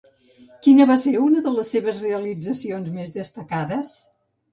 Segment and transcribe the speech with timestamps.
[0.67, 3.93] Quina va ser una de les seves realitzacions més destacades?